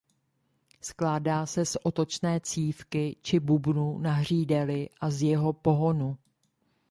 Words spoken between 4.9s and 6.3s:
a z jeho pohonu.